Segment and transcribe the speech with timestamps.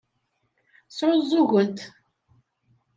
[0.95, 1.79] Sɛuẓẓugent.